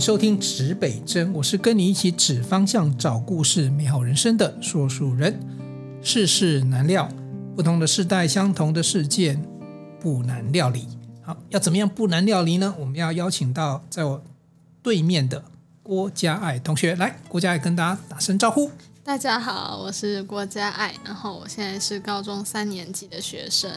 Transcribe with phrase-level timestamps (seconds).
[0.00, 5.38] 迎收听指北针，我是跟你一起指方向、找故事、美好人生的说书人。
[6.00, 7.06] 世事难料，
[7.54, 9.44] 不同的世代，相同的事件，
[10.00, 10.88] 不难料理。
[11.20, 12.74] 好，要怎么样不难料理呢？
[12.78, 14.24] 我们要邀请到在我
[14.82, 15.44] 对面的
[15.82, 18.70] 郭嘉爱同学来，郭嘉爱跟大家打声招呼。
[19.04, 23.70] 大家好，我是郭嘉爱，然后我现在是高中三年级的学生。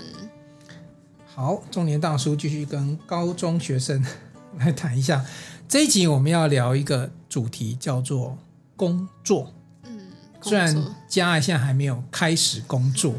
[1.35, 4.01] 好，中年大叔继续跟高中学生
[4.57, 5.26] 来谈一下。
[5.67, 8.38] 这一集我们要聊一个主题，叫做
[8.76, 9.52] 工作。
[9.84, 13.16] 嗯，虽然嘉爱现在还没有开始工作，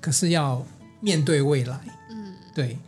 [0.00, 0.64] 可是要
[1.00, 1.80] 面对未来。
[2.10, 2.78] 嗯，对。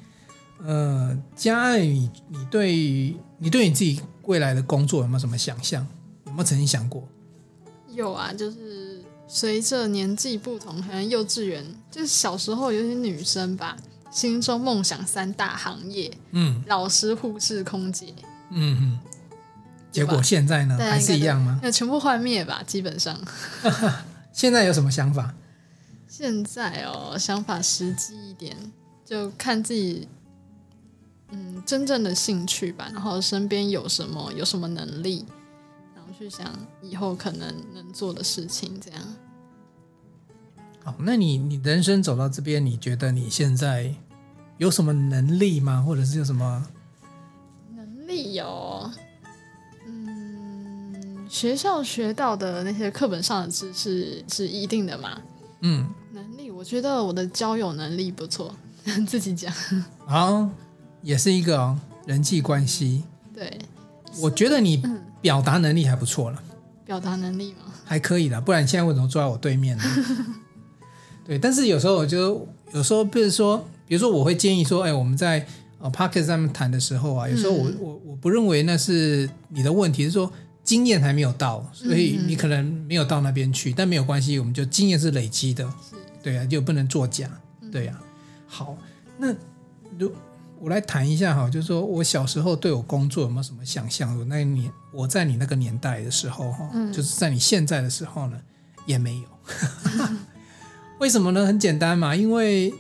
[0.65, 5.85] 呃，嘉爱，你你对你对你自己未来的工作有没有什么想象？
[6.27, 7.03] 有没有曾经想过？
[7.93, 13.77] 有啊，就是随着年纪不同，可能幼稚园就是小时候有些女生吧，
[14.13, 18.15] 心中梦想三大行业，嗯，老师、护士、空姐。
[18.51, 18.99] 嗯哼，
[19.91, 21.59] 结果现在呢，还是一样吗？
[21.63, 23.19] 那全部幻灭吧，基本上。
[24.33, 25.35] 现在有什么想法？
[26.09, 28.57] 现在哦，想法实际一点，
[29.05, 30.09] 就看自己，
[31.31, 32.89] 嗯，真正的兴趣吧。
[32.93, 35.25] 然后身边有什么，有什么能力，
[35.95, 36.53] 然后去想
[36.83, 39.01] 以后可能能做的事情，这样。
[40.85, 43.95] 好，那你你人生走到这边，你觉得你现在
[44.59, 45.83] 有什么能力吗？
[45.83, 46.67] 或者是有什么？
[48.15, 48.91] 有，
[49.87, 55.21] 嗯，学校学到的那些课本上的知识是一定的嘛？
[55.61, 58.55] 嗯，能力，我觉得我的交友能力不错，
[59.07, 59.53] 自己讲。
[60.07, 60.51] 啊，
[61.03, 63.05] 也是一个哦，人际关系。
[63.35, 63.59] 对，
[64.21, 64.83] 我觉得你
[65.21, 66.43] 表达能力还不错了。
[66.85, 67.73] 表达能力吗？
[67.85, 69.85] 还可以的，不然现在为什么坐在我对面呢？
[71.25, 75.47] 对，但是有时候我就有时候，比如说，比如说，我会建议说，哎，我们在。
[75.81, 80.31] 哦 Podcast 上面谈的时候啊，有时候我、嗯、我我不认为那是你的问题，是说
[80.63, 85.67] 经验还没有到，所以你可能没有到那边去，嗯、但没有关系，我们就经验是累积的，
[86.23, 87.31] 对啊，就不能作假，
[87.73, 88.05] 对呀、啊。
[88.47, 88.77] 好，
[89.17, 89.35] 那
[89.99, 90.13] 如
[90.59, 94.15] 我来谈一下哈，就是说我小时候对我工作有没有什么想象？
[94.19, 98.39] 我那年我在你那个年代的时候哈，嗯、就是在你现在的时候呢，
[98.85, 99.25] 也没有。
[101.01, 101.47] 为什么呢？
[101.47, 102.71] 很简单嘛，因为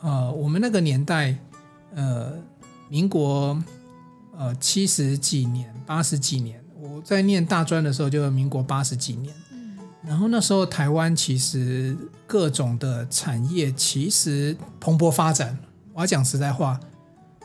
[0.00, 1.36] 呃，我们那个年代。
[1.96, 2.30] 呃，
[2.90, 3.58] 民国
[4.36, 9.34] 呃七十几年、八十几年，我在念大专的时候，就民国八十几年。
[9.50, 11.96] 嗯，然后那时候台湾其实
[12.26, 15.58] 各种的产业其实蓬勃发展。
[15.94, 16.78] 我要讲实在话，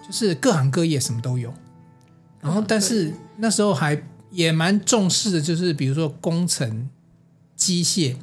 [0.05, 1.53] 就是各行各业什么都有。
[2.41, 6.89] 然后，但是那时候还也蛮重视的，就是比如说工程、
[7.55, 8.17] 机械。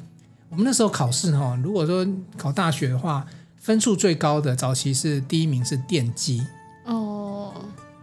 [0.49, 2.07] 我们那时候考试哈，如果说
[2.37, 3.25] 考大学的话。
[3.69, 6.43] 分数最高的早期是第一名是电机。
[6.85, 7.53] 哦，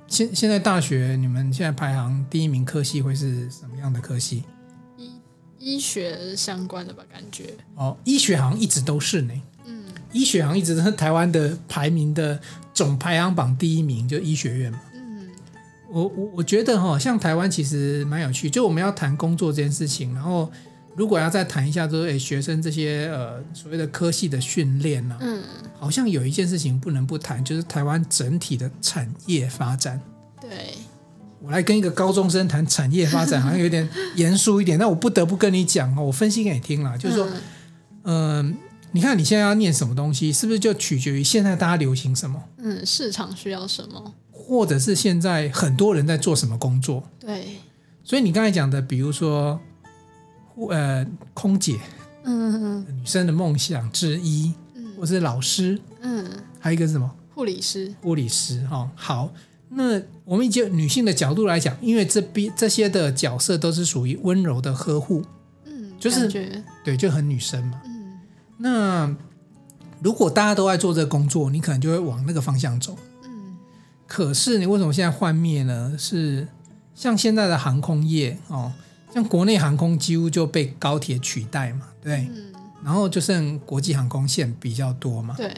[0.06, 4.44] 现现在大学你们现在排行第一名科系会是什么样的科系？
[4.96, 5.10] 医
[5.58, 7.52] 医学相关的吧，感觉。
[7.74, 9.34] 哦，医学好像一直都是呢，
[9.64, 12.40] 嗯，医学好像一直都是台湾的排名的
[12.72, 15.28] 总排行榜第一名，就医学院嘛，嗯，
[15.90, 20.48] 我我我觉得哈，像台湾其实蛮有趣，就我们要谈工作这件事情，然后。
[20.96, 25.42] 如果要再谈一下，就是诶，学生这些呃所谓的科系的训练呢，嗯，
[25.78, 30.00] 好像有一件事情不能不谈，就是台湾整体的产业发展。
[30.40, 30.74] 对，
[31.42, 37.28] 我来跟一个高中生谈产业发展，好像有点严肃一点，但我不得不跟你讲哦，我分析给你听了，就是说，
[38.04, 38.54] 嗯、呃，
[38.92, 42.42] 你看你现在要念什么东西，是不是就取决于现在大家流行什么？
[42.56, 47.06] 嗯，市场需要什么，或者是现在很多人在做什么工作？
[47.20, 47.48] 对，
[48.02, 49.60] 所以你刚才讲的，比如说。
[50.56, 51.78] 呃，空姐，
[52.24, 56.26] 嗯，女生的梦想之一，嗯，或是老师，嗯，
[56.58, 57.14] 还有一个是什么？
[57.34, 59.30] 护理师，护理师，哈，好，
[59.68, 65.22] 那我们就女性的角度来讲，因为这边这些的角色都是属于温柔的呵护，
[65.66, 66.26] 嗯，就是
[66.82, 68.18] 对，就很女生嘛，嗯，
[68.56, 69.14] 那
[70.00, 73.56] 如果大家都在做这个工作，你可能就会往那个方向走，嗯，
[74.06, 75.94] 可是你为什么现在幻灭呢？
[75.98, 76.48] 是
[76.94, 78.72] 像现在的航空业，哦。
[79.12, 82.52] 像国内航空几乎就被高铁取代嘛，对，嗯、
[82.84, 85.52] 然后就剩国际航空线比较多嘛，对。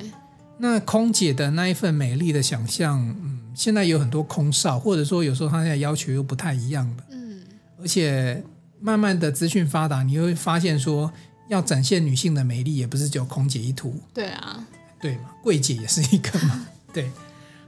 [0.61, 7.41] 那空姐的那一份美丽的想象，嗯，现在有很多空少，或者说有时候他现在要求又不太一样的，嗯。
[7.81, 8.43] 而且
[8.81, 11.13] 慢慢的资讯发达，你会发现说，
[11.49, 14.67] 要展现女性的美丽，也不是只有空姐一途，对啊，
[15.01, 17.11] 对嘛，柜姐也是一个嘛， 对。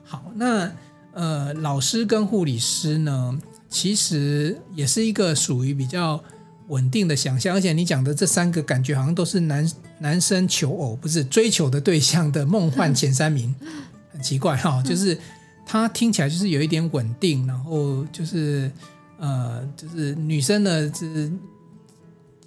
[0.04, 0.68] 好，那
[1.12, 3.38] 呃，老师跟护理师呢？
[3.70, 6.20] 其实也是一个属于比较
[6.66, 13.54] 稳定的想象，而且你讲的这三个感觉好像都是男男生求偶，不是追求的对象的梦幻前三名，
[14.12, 15.16] 很奇怪哈、哦，就是
[15.64, 18.70] 他听起来就是有一点稳定，然后就是
[19.18, 21.30] 呃，就是女生呢，就是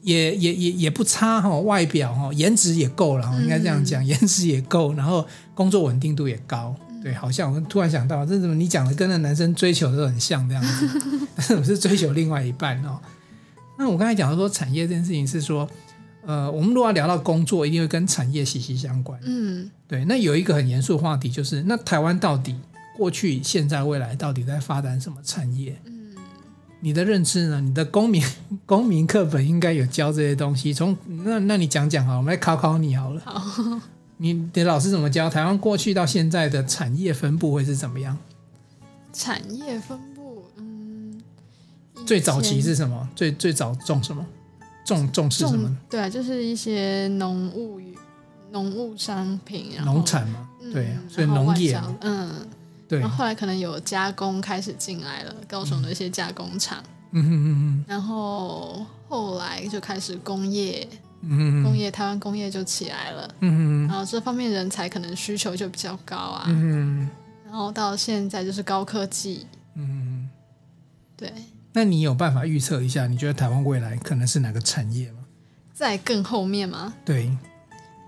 [0.02, 5.25] 也也也也不差哈，外表哈，颜值也够了，应该这样讲，颜、嗯、值也够，然后
[5.56, 6.75] 工作稳定度也高。
[7.04, 10.90] 对，好像我突然想到，这怎么你讲的跟那男生追求的都很像这样子，
[11.36, 12.98] 但 是 我是追求另外一半哦。
[13.78, 15.70] 那我刚才讲的说产业这件事情是说，
[16.26, 19.20] 呃，我们如果要聊到工作，一定会跟产业息息相关。
[19.26, 20.06] 嗯，对。
[20.06, 22.56] 那有一个很严肃的话题就是，那台湾到底
[22.96, 25.78] 过去、现在、未来到底在发展什么产业？
[25.84, 26.16] 嗯，
[26.80, 27.60] 你的认知呢？
[27.60, 28.24] 你的公民
[28.66, 30.74] 公民课本应该有教这些东西。
[30.74, 30.96] 从
[31.26, 33.22] 那那你讲讲好，我们来考考你好了。
[33.26, 33.82] 好。
[34.18, 35.30] 你的老师怎么教？
[35.30, 38.18] 台湾过去到现在的产业分布会是怎么样？
[39.12, 41.21] 产业分布，嗯，
[42.06, 43.10] 最早期是什么？
[43.15, 44.25] 最最早种什么？
[44.86, 45.77] 种重视什么？
[45.89, 47.98] 对啊，就是一些农务与
[48.51, 52.31] 农务商品，农产嘛，对啊，所以农业，嗯，
[52.88, 53.00] 对。
[53.00, 60.88] 然后后来可能有加工开始进来了，高雄的一些加工厂，嗯哼嗯嗯，然后后来就开始工业。
[61.25, 67.10] 嗯，工业台湾工业就起来了，嗯，然后这方面人才可能需求就比较高啊，嗯，
[67.46, 70.30] 然后到现在就是高科技，嗯，
[71.16, 71.31] 对。
[71.72, 75.20] 那你有办法预测一下，你觉得台湾未来可能是哪个产业吗？
[75.74, 76.94] 在更后面吗？
[77.04, 77.36] 对，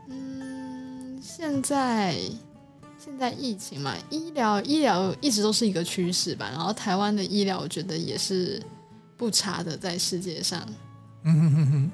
[0.09, 2.15] 嗯，现在
[2.99, 8.61] 现在疫情嘛，医疗医疗一直都是一个趋势吧，然后台湾的医疗我觉得也是
[9.17, 10.61] 不差的，在世界上，
[11.23, 11.91] 嗯哼哼哼。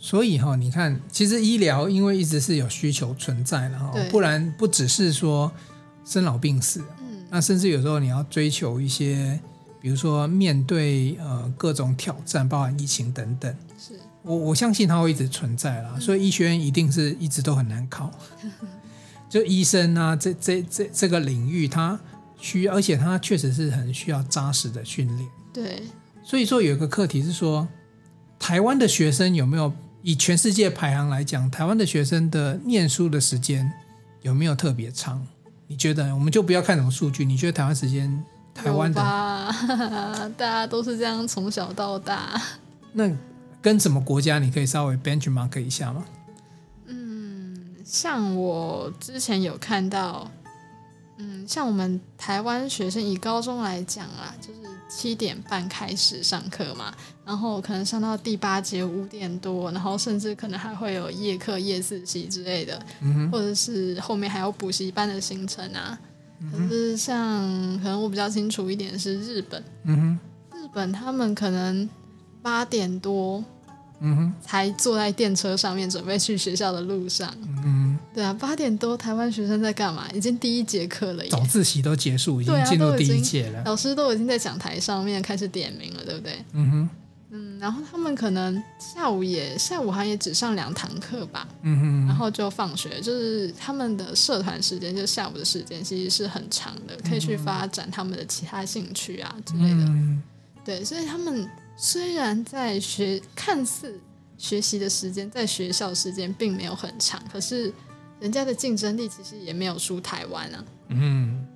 [0.00, 5.50] 所以哈，你看，其实医疗因为一直是有需求存在的哈，不然不只是说
[6.04, 9.40] 生老病死，嗯，那甚至有时候你要追求一些，
[9.80, 13.98] 比如说面对呃各种挑战，包含疫情等等，是。
[14.22, 18.12] 我我相信它会一直存在啦，所以医学院一定是一直都很难考，
[19.28, 21.98] 就医生啊，这这这这个领域，它
[22.38, 25.82] 需要，而且它确实是很需要扎实的训练，对，
[26.22, 27.66] 所以说有一个课题是说，
[28.38, 29.72] 台湾的学生有没有？
[30.02, 33.70] 以全世界排行来讲，台湾的学生的念书的时间
[34.22, 35.26] 有没有特别长？
[35.66, 36.14] 你觉得？
[36.14, 38.24] 我们就不要看什么数据，你觉得台湾时间，
[38.54, 39.52] 台湾的吧，
[40.38, 42.40] 大家都是这样从小到大。
[42.92, 43.10] 那
[43.60, 44.38] 跟什么国家？
[44.38, 46.04] 你可以稍微 benchmark 一下吗？
[46.86, 50.30] 嗯，像我之前有看到，
[51.18, 54.60] 嗯，像我们台湾学生以高中来讲啊，就是。
[54.88, 56.92] 七点半开始上课嘛，
[57.24, 65.98] 然后可能上到第八节五点多，然后甚至可能还会有夜课、夜自习之类的，嗯，或者是后面还有补习班的行程啊。
[66.52, 67.46] 可是像
[67.78, 70.18] 可能我比较清楚一点是日本，嗯，
[70.54, 71.88] 日本他们可能
[72.42, 73.44] 八点多。
[74.40, 77.34] 才坐在电车上面准备去学校的路上。
[77.64, 80.08] 嗯，对啊，八点多，台湾学生在干嘛？
[80.12, 83.62] 已经第一节课了，早自习都结束，已经进入第一节了。
[83.64, 86.44] 老师都已经在讲台上面开始点名了，对不对？
[86.52, 86.88] 嗯哼，
[87.30, 91.46] 嗯，然后他们可能下午也下午好像也只上两堂课吧。
[91.62, 99.84] 嗯哼，然后就放学，就是他们的社团时间，就是下午的时间，其实是很长的，可以去发展他们的其他兴趣啊之类的。
[99.84, 100.22] 嗯，
[100.64, 101.48] 对，所以他们。
[101.80, 104.00] 虽然在学看似
[104.36, 107.72] 学习的时间在学校时间并没有很长，可是
[108.20, 110.64] 人家的竞争力其实也没有输台湾啊。
[110.88, 111.46] 嗯，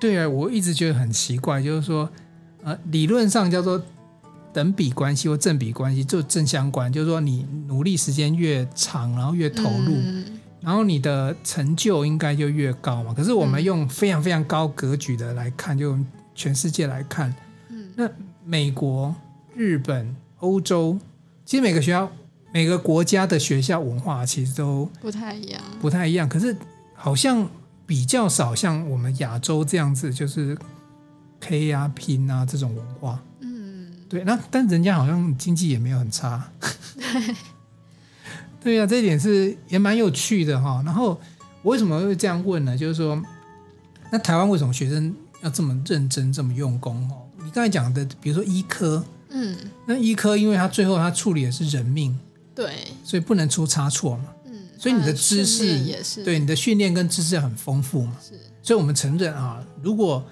[0.00, 2.08] 对啊，我一直觉得很奇怪，就是说，
[2.62, 3.80] 呃，理论上叫做
[4.52, 13.14] 等比关系或正比关系，就正相关，就是说你努力时间越长，然后越投入，嗯，然后你的成就应该就越高嘛。
[13.14, 15.98] 可是我们用非常非常高格局的来看，就
[16.34, 17.34] 全世界来看，
[17.70, 18.08] 嗯，那
[18.44, 19.14] 美国。
[19.58, 20.98] 日本、欧洲，
[21.46, 22.12] 其实每个学校、
[22.56, 26.26] 每个国家的学校文化其实都不太一样，不太一样。
[26.26, 26.56] 可是
[26.94, 27.46] 好像
[27.84, 30.56] 比较少像我们亚洲这样子，就是
[31.38, 33.22] K 啊、拼啊这种文化。
[33.40, 34.24] 嗯，对。
[34.24, 36.50] 那但人家好像经济也没有很差。
[36.98, 37.34] 对，
[38.64, 40.82] 对呀，这一点是也蛮有趣的哈。
[40.86, 41.20] 然后
[41.60, 42.74] 我为什么会这样问呢？
[42.74, 43.22] 就是说，
[44.10, 47.06] 那台湾为什么学生要这么认真、这么用功？
[47.10, 49.04] 哦，你刚才讲的，比如说医科。
[49.28, 52.18] 嗯，那医科因为他最后他处理的是人命，
[52.56, 54.24] 对，所以不能出差错嘛。
[54.46, 58.16] 嗯，所以你的知识也是对你的训练跟知识很丰富嘛。
[58.20, 58.32] 是，
[58.62, 60.24] 所以我们承认啊，如果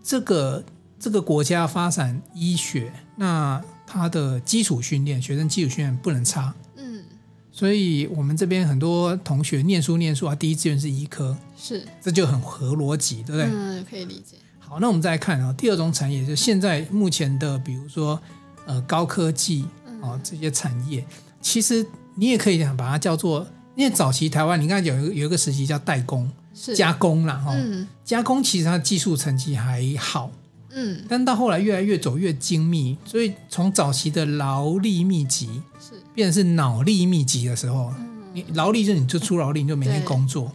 [0.00, 0.64] 这个
[0.98, 6.54] 这个国家发展医学，那它的基础训练，学生基础训练不能差。
[6.76, 7.02] 嗯，
[7.50, 13.48] 所以我们这边很多同学念书念书啊，第一志愿是医科，是，这就很合逻辑，对不对？
[13.52, 14.36] 嗯，可以理解。
[14.60, 18.18] 好，那我们再来看啊，第二种产业就是现在目前的，比如说。
[18.64, 19.64] 呃，高科技
[20.02, 21.04] 哦，这些产业，
[21.42, 21.84] 其实
[22.14, 23.46] 你也可以讲把它叫做，
[23.76, 26.30] 因为早期台湾，你刚才有有一个时期叫代工，
[26.74, 30.30] 加工啦哈、嗯，加工其实它技术层级还好，
[30.70, 40.50] 嗯，但到后来越来越走越精密，所以从早期的劳力密集是变成是脑力密集的时候，嗯你劳力就是你就出劳力，你就每天工作。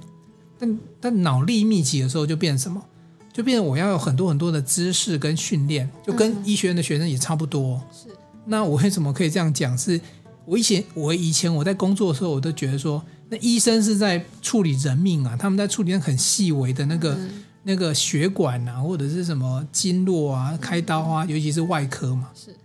[0.57, 2.83] 但但脑力密集的时候就变成什么？
[3.31, 7.79] 就变成我要有很多很多的知识跟训练，就跟医学院的学生也差不多。
[7.93, 8.09] 是。
[8.45, 9.77] 那我为什么可以这样讲？
[9.77, 10.01] 是
[10.47, 22.29] 我以前我以前我在工作的时候，我都觉得说，那医生是在处理人命啊，他们在处理那很细微的那个、嗯、那个血管啊，或者是什么经络啊、开刀啊，尤其是外科嘛。
[22.33, 22.55] 是。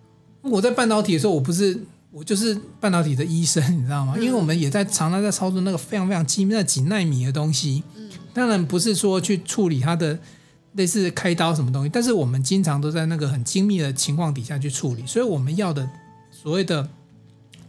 [0.42, 1.78] 我在半导体的时候，我不是。
[2.14, 4.14] 我就是半导体的医生，你知道吗？
[4.18, 7.82] 因为我们也在常常在操作那个非常非常精密那几纳米的东西。
[7.96, 10.18] 嗯当然不是说去处理它的
[10.74, 15.88] 类似开刀什么东西，但是我们经常都在那个很精密的情况底下去处理，所以我们要的
[16.30, 16.86] 所谓的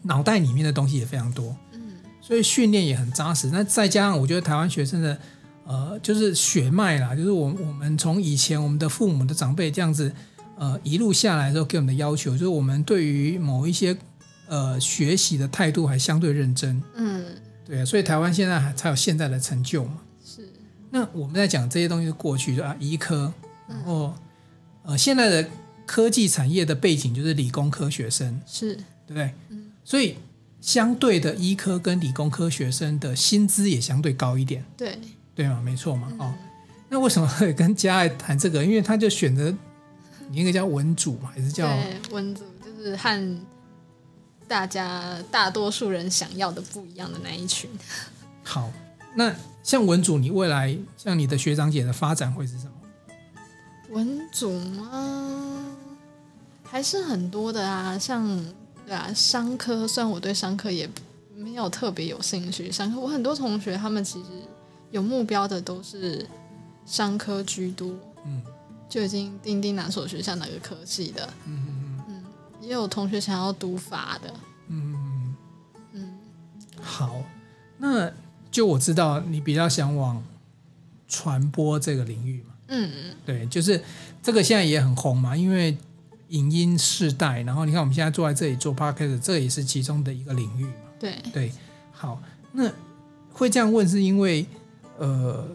[0.04, 1.56] 脑袋里面的东西也非常多。
[1.74, 1.80] 嗯
[2.22, 3.50] 所以训练也很扎实。
[3.50, 5.18] 那再加上我觉得台湾学生的
[5.66, 10.10] 呃，就是血脉啦，就是我我们从以前我们的父母的长辈这样子
[10.58, 13.98] 呃一路下来之后给我们的要求，就是我们对于某一些
[14.48, 17.26] 呃，学习的态度还相对认真，嗯，
[17.66, 19.98] 对啊，所以台湾现在还才有现在的成就嘛。
[20.24, 20.48] 是。
[20.92, 23.34] 那我们在讲这些东西是过去的啊，医科，
[23.68, 24.14] 然后
[24.84, 25.50] 呃，现在的
[25.86, 29.34] 科技产业的背景就是理工科学生，是对不对？
[29.50, 29.63] 嗯。
[29.84, 30.18] 所以
[30.62, 35.00] 相对的，医科跟理工科学生的薪资也相对高一点，对
[35.36, 35.62] 对吗？
[35.64, 36.12] 没错嘛。
[36.20, 36.34] 哦，
[36.90, 38.64] 那为什么会跟嘉爱谈这个？
[38.64, 39.54] 因为他就选择
[40.30, 41.68] 你那个叫文组嘛，还是叫
[42.12, 43.40] 文组，就是和。
[44.46, 47.68] 大家大多数人想要的不一样的那一群。
[48.44, 48.70] 好，
[49.16, 52.72] 那像文组，你未来像你的学长姐的发展会是什么？
[53.90, 55.66] 文组吗？
[56.62, 58.46] 还是很多的啊，像
[58.86, 59.88] 对啊，商科。
[59.88, 60.90] 虽然我对商科也
[61.36, 64.30] 没有特别有兴趣，商科我很多同学他们其实
[64.92, 66.26] 有目标的都是
[66.86, 67.94] 商科居多，
[68.26, 68.42] 嗯，
[68.90, 72.24] 就已经定定哪所学校哪个科系的，嗯嗯。
[72.62, 74.34] 也有同学想要读法的，
[74.70, 75.36] 嗯
[75.92, 76.18] 嗯，
[76.82, 77.22] 好，
[77.78, 78.10] 那
[78.50, 80.24] 就我知道你比较想往
[81.10, 83.84] 传播这个领域嘛，嗯嗯，对，就是
[84.22, 85.78] 这个现在也很红嘛，因为
[86.34, 91.52] 影音世代，然后你看我们现在坐在这里做 podcast，这也是其中的一个领域嘛，对对，
[91.92, 92.22] 好，
[92.52, 92.72] 那
[93.32, 94.46] 会这样问是因为，
[94.98, 95.48] 呃，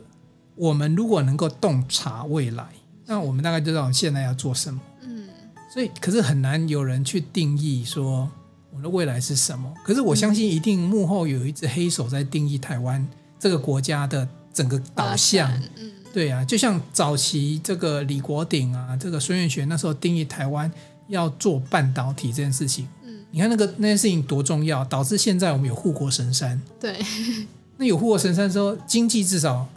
[0.54, 2.68] 我们如果能够洞察未来，
[3.06, 4.80] 那我们大概就知道现在要做什么。
[5.02, 5.28] 嗯
[5.70, 8.30] 所以，可是很难有人去定义说
[8.70, 9.72] 我的未来是什么。
[9.84, 13.06] 可是我相信，一定幕后有一只黑手在定义台湾
[13.38, 15.52] 这个国家的整个导向。
[15.76, 20.70] 嗯，对啊，就像早期这个李国鼎啊，这个孙运璇那时候定义台湾
[21.08, 22.88] 要做半导体这件事情。
[23.04, 26.60] 嗯，你看那个那件事情多重要，导致现在我们有护国神山。
[26.80, 26.98] 对，
[27.76, 29.68] 那有护国神山之后，经济至少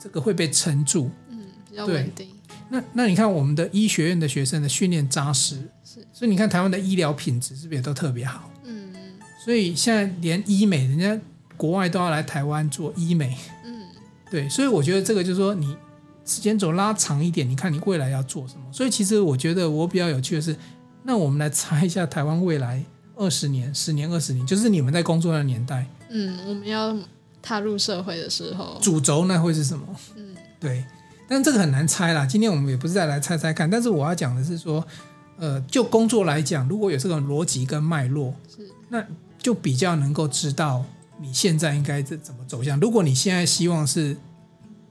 [0.00, 1.10] 这个会被撑住。
[1.28, 2.28] 嗯，比较稳定。
[2.72, 8.48] 那那你看我们的医学院的学生的训练扎实，是，所以你看台湾的医疗品质是不是也都特别好？
[8.62, 8.94] 嗯，
[9.44, 11.20] 所以现在连医美，人家
[11.56, 13.59] 国外都要来台湾做医美，嗯，
[14.30, 15.76] 对，所以我觉得这个就是说，你
[16.24, 18.60] 时间轴拉长一点，你看你未来要做什么。
[18.72, 20.56] 所以其实我觉得我比较有趣的是，
[21.02, 22.84] 那我们来猜一下台湾未来
[23.16, 26.96] 二十年、十年、二十年，就是你们在工作的年代，嗯，我们要
[27.42, 29.84] 踏入社会的时候，主轴那会是什么？
[30.16, 30.84] 嗯，对。
[31.28, 32.26] 但这个很难猜啦。
[32.26, 34.84] 今天我们也不是再来猜猜看，但是我要讲的是说，
[35.38, 39.00] 呃，就工作来讲，如果有这个逻辑跟脉络，是，那
[39.38, 40.84] 就比较能够知道
[41.20, 42.80] 你现在应该怎么走向。
[42.80, 44.16] 如果你现在希望是，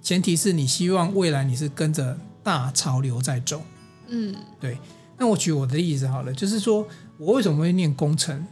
[0.01, 3.61] 前提是你希望未来你是跟着大潮流在走，
[4.07, 4.77] 嗯，对。
[5.17, 8.45] 那我举我的例子好了，就是说我为什么会念工程，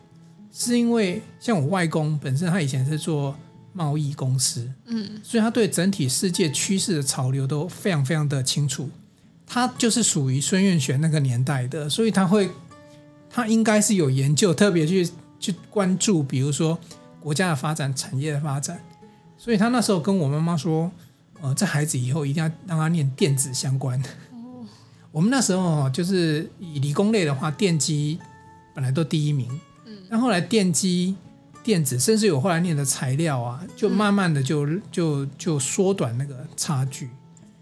[0.52, 3.36] 是因为像我外公本身他以前是做。
[3.74, 8.90] 贸易公司，嗯，所以他对整体世界趋势的潮流都非常非常的清楚。
[9.46, 12.50] 他就是属于孙运璇那个年代的，所以他会，
[13.30, 15.08] 他应该是有研究，特别去
[15.40, 16.80] 去关注，比如说
[17.20, 18.80] 国家的发展、产业的发展。
[19.38, 20.92] 所以他那时候跟我妈妈说，
[21.42, 24.10] 呃，这孩子以后一定要让他念电子相关的。
[24.32, 24.66] 哦，
[25.12, 28.20] 我们那时候就是以理工类的话，电机
[28.74, 29.48] 本来都第一名，
[29.86, 31.16] 嗯，但后来电机。
[31.64, 37.10] 电子，甚至有后来念的材料啊，就慢慢的就、嗯、就就缩短那个差距，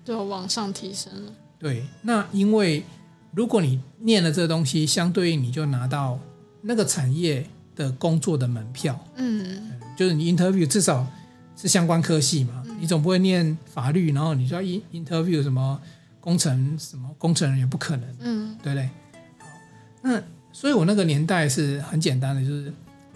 [0.03, 1.31] 就往上提升了。
[1.57, 2.83] 对，那因为
[3.31, 6.19] 如果你念了这个东西，相对应你就拿到
[6.61, 8.99] 那个产业的工作的门票。
[9.15, 11.05] 嗯，就是你 interview 至少
[11.55, 15.79] 是相关科系嘛，嗯、你总不会念法律，然后你就要 interview 什么
[16.19, 18.89] 工程什么工程人也不可能，嗯，对不对？
[19.39, 19.47] 好，
[20.01, 22.73] 那所以我那个年代是很简单的，就是。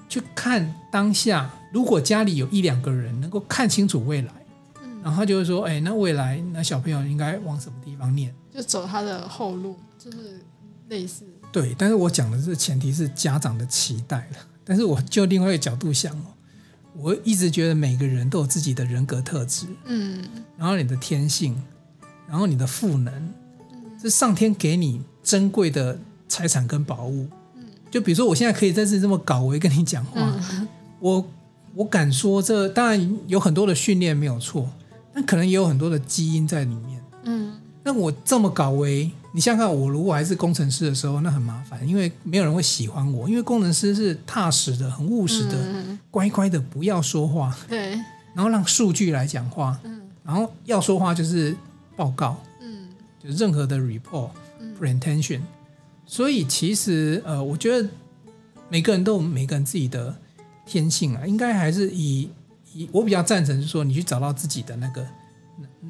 [0.09, 4.33] 去看当下，如果家里有一两个人能够看清楚未来，
[4.83, 8.33] 嗯，然后他就会说，哎，那未来那小朋友应该往什么地方念？
[8.51, 10.41] 就走他的后路，就是
[10.87, 11.27] 类似。
[11.51, 14.37] 对，但是我讲的是前提是家长的期待了。
[14.63, 16.25] 但是我就另外一个角度想哦，
[16.95, 20.23] 我一直觉得每个人都有自己的人格特质，嗯，
[20.57, 21.59] 然后你的天性，
[22.27, 23.33] 然后你的赋能，
[23.99, 27.27] 是上天给你珍贵的财产跟宝物。
[27.89, 30.67] 就比如说我现在可以在这里这么搞，我跟你讲话，嗯、
[30.99, 31.27] 我
[31.73, 34.69] 我敢说这当然有很多的训练没有错，
[35.11, 36.98] 但可能也有很多的基因在里面。
[37.79, 47.91] 嗯，那我这么搞为，你想想看，我如果还是工程师的时候，那很麻烦，因为没有人会喜欢我，因为工程师是踏实的、很务实的、嗯、乖乖的，不要说话，对，
[48.33, 51.55] 然后让数据来讲话，嗯，然后要说话就是
[51.95, 52.87] 报告，嗯，
[53.21, 55.41] 就任何的 report、嗯、presentation。
[56.05, 57.87] 所以其实呃，我觉得
[58.67, 60.15] 每个人都有每个人自己的
[60.65, 62.27] 天性啊，应该还是以
[62.73, 65.05] 以我比较赞成，就是说你去找到自己的那个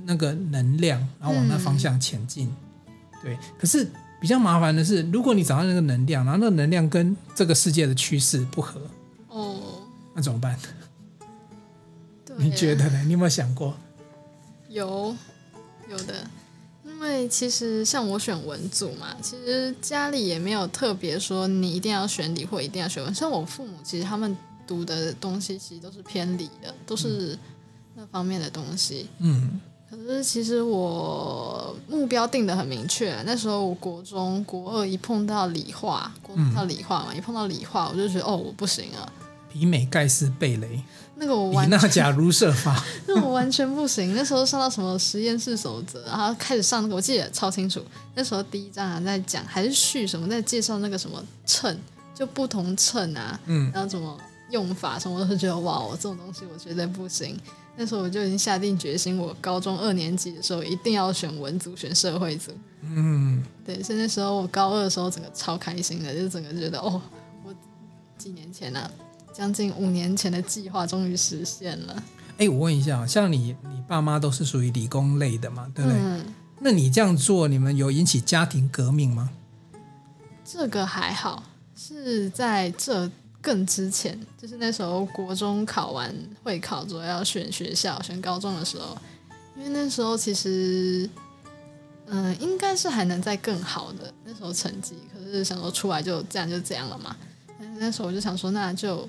[0.05, 2.47] 那个能量，然后往那方向前进。
[2.87, 3.89] 嗯、对，可是
[4.19, 8.81] 比较麻烦的是，如果你找到那个能量，然后那个能量跟这个世界的趋势不合，
[9.27, 10.57] 哦，那怎么办？
[12.37, 13.03] 你觉得呢？
[13.03, 13.75] 你有没有想过？
[14.69, 15.15] 有，
[15.89, 16.15] 有的。
[16.85, 23.13] 因为其实像我选文组嘛，其实家里也没有特别说你一定要选理或一定要选文。
[23.13, 27.37] 像我父母，其实他们读的东西其实都是偏理的，都是
[27.95, 29.07] 那方面的东西。
[29.19, 29.59] 嗯。
[29.89, 39.11] 可是其实我目标定的很明确，那时候我国中国二一碰到理化，国中到理化嘛，一碰到理化，我就觉得哦，我不行啊。
[39.51, 40.79] 比美盖斯贝雷。
[41.15, 44.15] 那个我完全，那假如设法， 那我完全不行。
[44.15, 47.83] 那时候上到什么实验室守则，然后开始上那个，我记得超清楚。
[48.15, 51.75] 那时候第一章啊，在讲还是序什么，在介绍那个什么秤，
[52.15, 54.17] 就不同秤啊，嗯，然后怎么
[54.51, 57.37] 用法什么，我就觉得哇，我这种东西我绝对不行。
[57.81, 62.51] 那时候我就已经下定决心，我高中二年级的时候一定要选文组，选社会组。
[62.81, 67.01] 嗯，对，所以那时候我高二的时候，整个超开心的，就整个觉得哦，
[67.45, 67.55] 我
[68.17, 68.91] 几年前呢、啊。
[69.31, 72.03] 将近五年前的计划终于实现了。
[72.37, 75.97] 哎，我问一下，像你，你爸妈都是属于理工类的嘛，对不对？
[75.97, 76.25] 嗯。
[76.59, 79.29] 那你这样做，你们有引起家庭革命吗？
[80.43, 83.09] 这个还好，是在这
[83.41, 88.97] 更之前，就是那时候国中考完会考之后要选学校、选高中的时候，
[89.57, 91.09] 因为那时候其实，
[92.07, 97.15] 嗯，应该是还能再更好的那时候成绩，可是想说出来就这样就这样了嘛。
[97.77, 99.07] 那时候我就想说，那就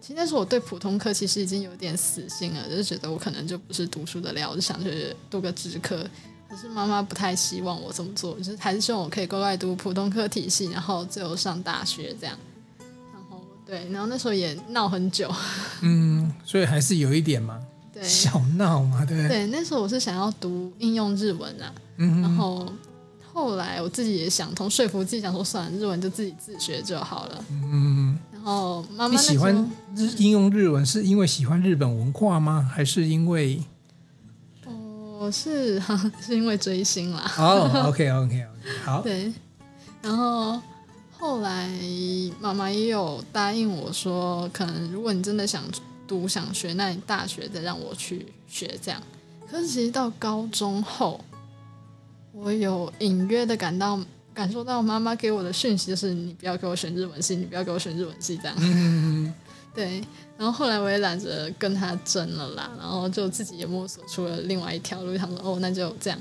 [0.00, 6.02] 其实那时候我对普通科其实已经有点死心了，就是觉得我可能就不是读书的料，我就想去读个职科。
[6.48, 12.38] 可是妈妈不太希望我这么做，就是还是希望我可以乖乖读普通科体系，然后最后上大学这样。
[13.66, 15.30] 对，然后那时候也闹很久。
[15.82, 17.60] 嗯，所以还是有一点嘛，
[17.92, 19.28] 对，小闹嘛，对不对？
[19.28, 22.72] 对，那时候我是想要读应用日文啊，嗯，然后。
[23.36, 27.44] 后来我自己也想通，说服自己想说，算了，日文就自己自学就好了。
[27.50, 29.54] 嗯，然后妈妈你喜欢
[29.94, 32.66] 日应用日文，是因为喜欢日本文化吗？
[32.74, 33.62] 还是因为？
[34.64, 35.78] 哦，是
[36.18, 37.30] 是因为追星啦。
[37.36, 38.46] 哦，OK OK OK，
[38.82, 39.02] 好。
[39.02, 39.30] 对，
[40.00, 40.58] 然后
[41.18, 41.68] 后来
[42.40, 45.62] 妈妈也有答应我说，可能如果你真的想
[46.06, 49.02] 读想学，那你大学再让我去学这样。
[49.50, 51.20] 可是其实到高中后。
[52.38, 53.98] 我有隐约的感到
[54.34, 58.54] 感受到妈妈给我的讯息，就是你不要给我选日文系，你不要给我选日文系这样。
[58.60, 59.32] 嗯、
[59.74, 60.02] 对，
[60.36, 65.16] 然后后来我也懒得跟他争了啦，然后就自己也摸索出了另外一条路。
[65.16, 66.18] 他说：“哦，那就这样。”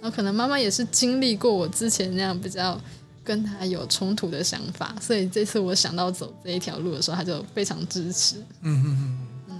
[0.00, 2.80] 然后可能妈妈也是经历过我之前那样比较
[3.28, 8.36] 跟他有冲突的想法，所以这次我想到走这一条路的时候，他就非常支持。
[8.62, 9.54] 嗯嗯嗯嗯。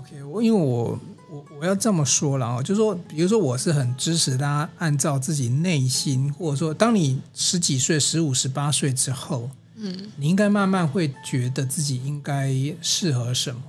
[0.00, 0.98] OK，我因为我。
[1.32, 13.62] 我我要这么说了啊，就是说，比如说，我是很支持大家按照自己内心，或者说，当你十几岁、十五、十八岁之后，嗯，你应该慢慢会觉得自己应该适合什么。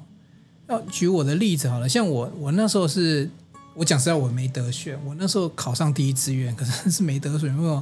[0.70, 3.30] 要举我的例子好了，像我，我那时候是，
[3.76, 7.82] 我讲实在，我没得选，我那时候考上第一志愿，可是是没得选，因为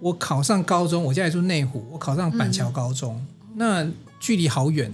[0.00, 3.86] 我考上高中，我家里住内湖，我考上板桥高中，嗯、那
[4.18, 4.92] 距离好远。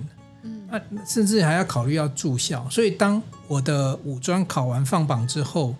[0.69, 5.73] 啊，甚至还要考虑要住校，所以当我的五专考完放榜之后，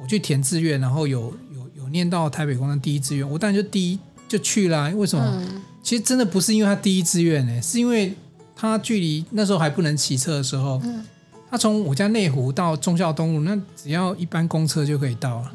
[0.00, 4.90] 我去填志愿，然后有有有念到台北工专第一志愿，我当然就第一就去了。
[4.96, 5.24] 为什么？
[5.24, 8.12] 嗯、其实真的不是因为他第一志愿呢，是因为
[8.56, 11.04] 他距离那时候还不能骑车的时候，嗯、
[11.48, 15.52] 他从我家内湖到忠孝东路，那只要一班公车就可以到了。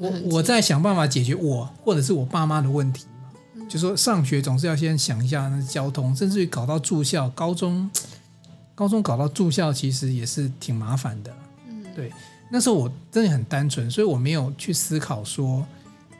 [0.00, 3.64] 哦，我我在想办法解决我或者是我爸妈的问题嘛。
[3.68, 7.90] 就说上学总是要先想一下那交通，甚至于搞到住校，高中
[8.74, 11.34] 高中搞到住校其实也是挺麻烦的。
[11.68, 12.12] 嗯，对。
[12.50, 15.66] 那时候我真的很单纯，所以我没有去思考说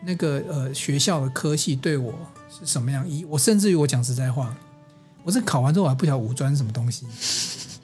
[0.05, 2.13] 那个呃学校的科系对我
[2.51, 3.25] 是什么样意义。
[3.25, 4.55] 我甚至于我讲实在话，
[5.25, 7.07] 我是考完之后我还不晓得五专什么东西。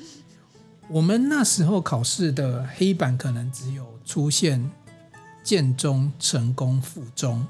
[0.90, 4.70] 我们那时候考试的黑板可能只有出现
[5.44, 7.46] 建中、成功、附中，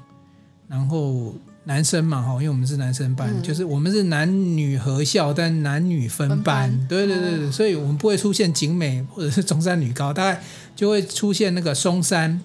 [0.67, 1.33] 然后。
[1.67, 6.69] 男生嘛，哈，因为我们是男生班，嗯、就是我们是男女合校，但男女分班。
[6.69, 6.87] 分班。
[6.87, 10.39] 对对对对，哦、所以我们不会出现景美或者是中山女高，大概
[10.75, 12.39] 就会出现那个松山，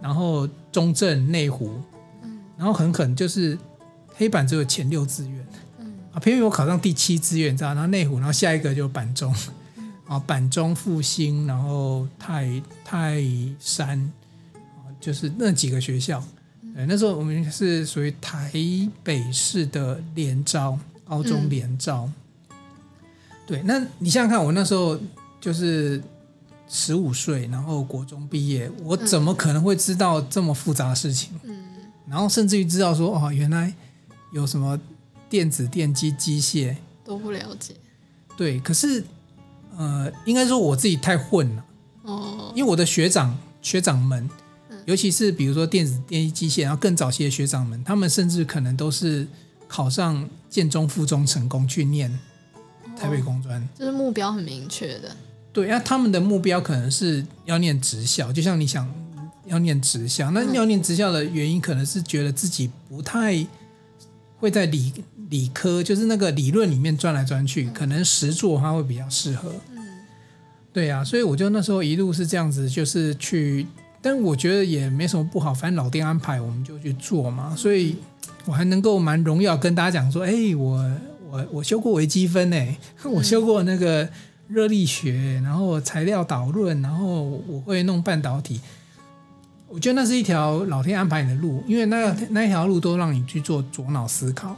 [0.00, 1.72] 然后中正、内湖，
[2.22, 3.58] 嗯，然后很可能就是
[4.16, 5.46] 黑板只有前六志愿，
[5.80, 5.92] 嗯。
[6.12, 9.30] 啊，偏偏我考上第七志愿，你知道，然后内湖，然后下一个就板中，
[10.06, 13.22] 啊，板中复兴，然后泰泰
[13.60, 14.23] 山，啊，
[15.04, 16.24] 就是那几个学校。
[16.74, 18.50] 对，那时候我们是属于台
[19.02, 22.10] 北市的联招，高中联招。
[22.48, 22.56] 嗯、
[23.46, 24.98] 对，那你想想看，我那时候
[25.38, 26.02] 就是
[26.66, 31.38] 十五岁，然后国中毕业，我怎么可能会知道这么复杂的事情？
[31.42, 31.64] 嗯，
[32.08, 33.72] 然后甚至于知道说，哦，原来
[34.32, 34.80] 有什么
[35.28, 37.74] 电子、电机、机械都不了解。
[38.36, 39.04] 对，可是
[39.76, 41.64] 呃，应该说我自己太混了
[42.02, 44.28] 哦，因为我的学长学长们。
[44.86, 49.26] 尤其是比如说电子、电机、机械，然后更早期的学长们，他们甚至可能都是
[49.66, 52.10] 考上建中、附中成功去念
[52.98, 55.16] 台北工专，就是目标很明确的。
[55.52, 58.86] 对，那他们的目标可能是要念职校，就像你想
[59.46, 63.46] 要念职校，那要念职校的原因，可能是觉得自己不太
[64.36, 64.92] 会在理
[65.30, 69.50] 理科，就是那个理论里面钻来钻去，可能实作它会比较适合。
[69.74, 69.78] 嗯，
[70.74, 73.66] 对呀，所以我就那时候一路是这样子，就是去。
[74.06, 77.96] 但我觉得也没什么不好，反正老天安排我们就去做嘛，所以
[78.44, 80.84] 我还能够蛮荣耀跟大家讲说，哎，我
[81.30, 82.76] 我我修过微积分呢，
[83.10, 84.06] 我修过那个
[84.46, 88.60] 热力学，然后材料导论，然后我会弄半导体。
[89.68, 94.54] 我觉得那是一条老天安排你的路，因为那那一条路都让你去做左脑思考。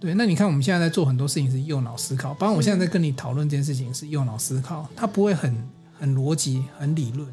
[0.00, 5.54] 对，那你看我们现在在做很多事情是右脑思考，包括我现在在跟你讨论这件事情是右脑思考，它不会很
[5.98, 7.28] 很逻辑、很理论。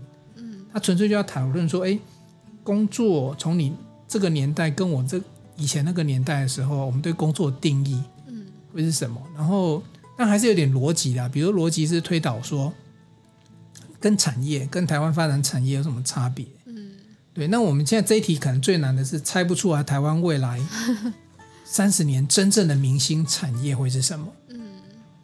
[0.74, 2.00] 他纯粹就要讨论说，哎，
[2.64, 3.74] 工作从你
[4.08, 5.22] 这个年代跟我这
[5.58, 9.22] 以前那个年代的时候，我们对工作的定义，嗯，会是什么？
[9.36, 9.84] 然后，
[10.18, 12.72] 但还是有点逻辑的，比如逻辑是推导说，
[14.00, 16.46] 跟产业跟台湾发展产业有什么差别？
[16.66, 16.92] 嗯，
[17.34, 17.48] 对。
[17.48, 20.60] 那我们现在这一题可能最难的是猜不出来台湾未来
[21.66, 24.28] 三十年真正的明星产业会是什么？
[24.48, 24.60] 嗯，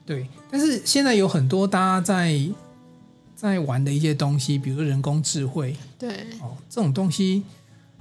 [0.05, 0.27] 对。
[0.51, 2.37] 但是现在有很多大家在。
[3.37, 6.09] 在玩的一些东西，比如说人工智慧，对。
[6.41, 7.43] 哦，这种东西，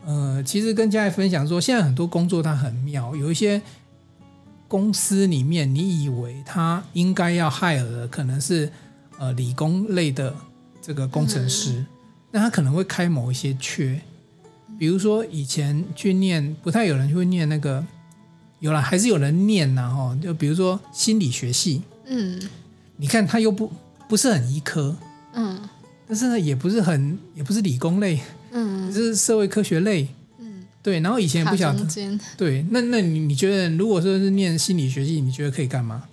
[0.03, 3.61] 呃，其实跟家里分享说，现在很多工作它很妙，有一些
[4.66, 8.72] 公司里面，你以为他应该要 hire 的可能是
[9.18, 10.35] 呃理工类的
[10.81, 11.85] 这个工程师，
[12.31, 14.01] 那、嗯、他可能会开某一些缺，
[14.79, 17.85] 比如说以前去念，不太有人会念那个，
[18.61, 22.40] 有了还是有人念呐哈，就比如说心理学系，嗯，
[22.96, 23.70] 你看他又不
[24.09, 24.96] 不是很医科。
[25.38, 25.68] 嗯，
[26.09, 28.18] 但是呢，也不是很，也不是理工类，
[28.53, 30.99] 嗯，就是社会科学类，嗯，对。
[31.01, 31.87] 然后以前也不晓得，
[32.38, 32.64] 对。
[32.70, 36.05] 那那你你觉得，如果说是念心理学系，你觉得可以干嘛？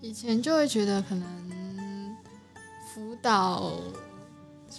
[0.00, 1.24] 以前就会觉得可能
[2.92, 3.74] 辅导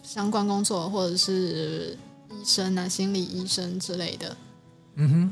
[0.03, 1.97] 相关工作，或者是
[2.29, 4.35] 医生啊，心理医生之类的。
[4.95, 5.31] 嗯哼，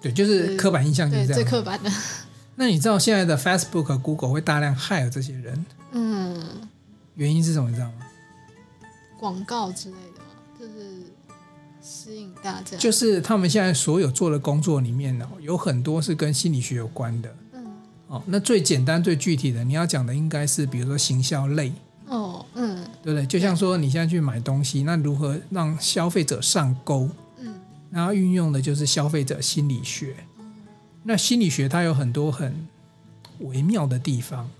[0.00, 1.90] 对，就是刻板印象就是这样，最刻板的。
[2.54, 5.66] 那你知道现在的 Facebook、Google 会大量 hire 这些人？
[5.90, 6.68] 嗯。
[7.14, 7.68] 原因是什么？
[7.68, 7.94] 你知道吗？
[9.18, 10.26] 广告之类的吗？
[10.58, 11.02] 就是
[11.80, 12.76] 吸引大家。
[12.76, 17.36] 就是他们现在所有做的工作里面呢，有很多是跟心理学有关的。
[17.52, 17.66] 嗯。
[18.08, 21.72] 哦，那最简单、最具体的，你要讲的应该是，比如说行销类。
[22.06, 23.26] 哦，嗯，对不对？
[23.26, 27.08] 就像说你现在去买东西，那如何让消费者上钩？
[27.38, 27.54] 嗯。
[27.90, 30.16] 然后运用的就是消费者心理学。
[31.04, 32.66] 那心理学它有很多很
[33.40, 34.50] 微妙的地方。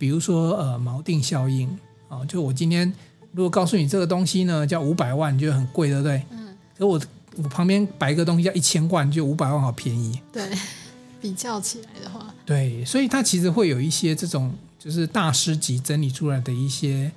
[0.00, 1.68] 比如说，呃，锚定效应
[2.08, 2.90] 啊，就我今天
[3.32, 6.24] 如果告诉你这个东西呢，叫五百万，你觉得很贵，对不对？
[6.30, 6.56] 嗯。
[6.78, 6.98] 可我
[7.36, 10.18] 我旁边摆一个东西叫一千万，就五百万好便宜。
[10.32, 10.50] 对，
[11.20, 12.34] 比较起来的话。
[12.46, 17.12] 对，所以它其实会有一些这种，就是大师级整理出来的一些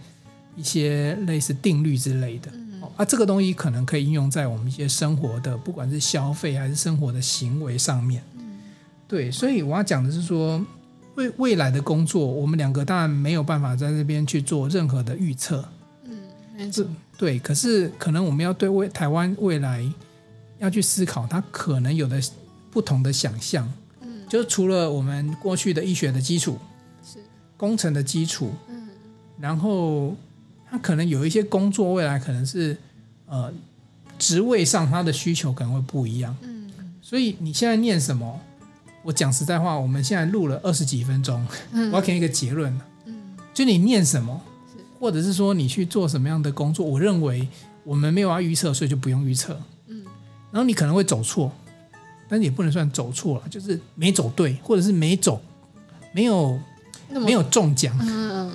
[0.58, 2.52] 一些类似定律之类的。
[2.54, 2.82] 嗯。
[2.98, 8.22] 啊，这个东西可能可以应用在我们一些生活的，不管是消费还是生活的行为上面。
[8.38, 8.60] 嗯。
[9.08, 10.62] 对，所以我要讲的是说。
[11.16, 15.64] 未未来的工作，我们两个当然没有办法在这边去做任何的预测。
[16.06, 16.18] 嗯，
[16.56, 16.86] 没错。
[17.18, 19.88] 对，可是可能我们要对未台湾未来
[20.58, 22.22] 要去思考，它可能有的
[22.72, 23.72] 不同的想象。
[24.02, 26.58] 嗯，就是除了我们过去的医学的基础，
[27.04, 27.20] 是
[27.56, 28.52] 工程的基础。
[28.68, 28.90] 嗯，
[29.40, 30.16] 然后
[30.70, 32.76] 他可能有一些工作未来可能是
[33.28, 33.54] 呃
[34.18, 36.36] 职位上他的需求可能会不一样。
[36.42, 36.72] 嗯，
[37.02, 38.40] 所以你现在念什么？
[39.04, 41.92] 我讲实在话，我们现在录了二十几分钟，嗯。
[41.92, 42.74] 我要给你一个结论。
[43.06, 43.14] 嗯，
[43.54, 44.42] 就你念什么，
[45.00, 47.48] 或者是说你去做什么样的工作，我认为
[47.84, 49.60] 我们没有要预测，所以就不用预测。
[49.88, 50.04] 嗯，
[50.52, 51.52] 然后你可能会走错，
[52.30, 55.42] 但是也不能算走错了，就是没走对，或者是没走，
[56.14, 56.58] 没有
[57.10, 58.52] 没有中奖，嗯，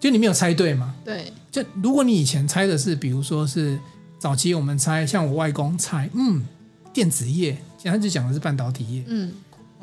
[0.00, 0.92] 就你没有猜对嘛。
[1.04, 3.78] 对，就如果你以前猜的是，比如说是
[4.18, 6.44] 早期我们猜，像我外公猜，嗯，
[6.92, 9.32] 电子业，现在他就讲的是半导体业，嗯，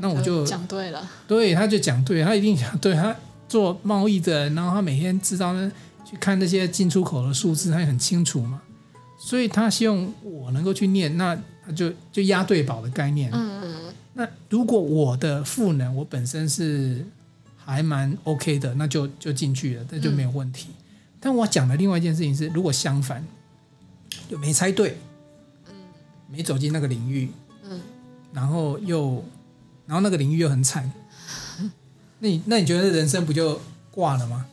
[0.02, 3.16] 那我就讲对了，对，他就讲对，他一定讲对，他
[3.48, 5.72] 做贸易的人，然后他每天知道呢，
[6.04, 8.62] 去看那些进出口的数字，他也很清楚嘛，
[9.18, 13.32] 所以他希望我能够去念，那他就就押对宝的概念。
[13.32, 17.06] 嗯嗯，那如果我的赋能，我本身是
[17.56, 20.70] 还蛮 OK 的，那就就进去了，那就没有问题。
[21.20, 23.24] 但我讲的另外一件事情是，如果相反，
[24.30, 24.98] 就没猜对，
[25.70, 25.76] 嗯。
[26.32, 27.30] 没走进那个领域，
[27.70, 27.78] 嗯，
[28.32, 29.22] 然后又，
[29.91, 30.89] 然后那个领域又很惨，
[32.19, 33.60] 那你那你觉得人生不就
[33.91, 34.45] 挂了吗？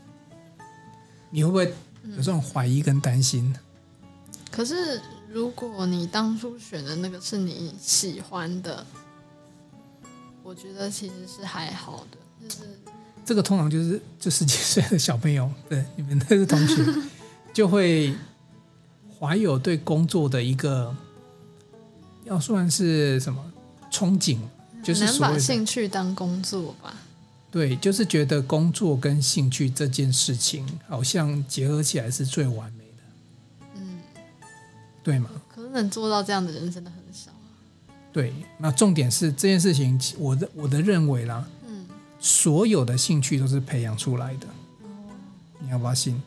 [1.31, 1.73] 你会不会
[2.11, 3.55] 有这种怀疑跟担心？
[4.51, 8.85] 可是如果你当初选的那个是你喜欢的，
[10.43, 12.77] 我觉得其实是还好的，就是
[13.25, 16.85] 这个通常就是就十几岁的小朋友，对你们那是同学，
[17.55, 18.13] 就会
[19.21, 20.93] 怀有对工作的一个
[22.25, 23.53] 要算是什么
[23.89, 24.41] 憧憬，
[24.89, 26.95] 就是能把兴趣当工作吧。
[27.51, 33.03] 对，就是觉得工作跟兴趣这件事情好像结合起来是最完美的，
[33.77, 34.01] 嗯，
[35.03, 35.31] 对吗？
[35.49, 37.31] 可是能做到这样的人真的很少。
[38.13, 41.87] 对，那重点是这件事情，我的我的认为啦，嗯，
[42.21, 44.47] 所有的兴趣都是培养出来的。
[45.61, 46.21] 你要不要信？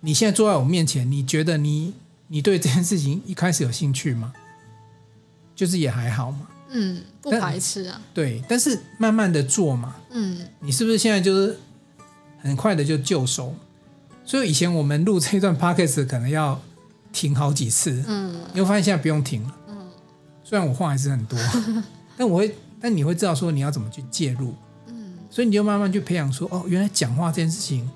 [0.00, 1.94] 你现在坐在我面前，你觉得你
[2.26, 4.32] 你对这件事情一开始有兴趣吗？
[5.54, 6.48] 就是也还好嘛。
[6.76, 8.00] 嗯，不排斥啊。
[8.12, 11.56] 对，但是慢慢的做嘛，嗯你是不是现在就是
[12.40, 13.54] 很快的就就熟？
[14.24, 16.60] 所以以前我们录这一段 podcast 可能要
[17.12, 19.56] 停好几次，嗯你会发现现在不用停了。
[19.68, 19.76] 嗯
[20.42, 21.38] 虽然我话还是很多，
[22.18, 24.54] 但我会，但你会知道说你要怎么去介入，
[24.88, 27.88] 嗯所以你就慢慢去培养说，哦，原来讲话这件事情，